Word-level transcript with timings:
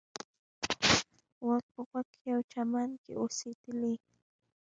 غوږ 1.43 1.63
په 1.73 1.81
غوږ 1.89 2.07
یوه 2.29 2.41
چمن 2.51 2.89
کې 3.03 3.13
اوسېدلې. 3.21 3.93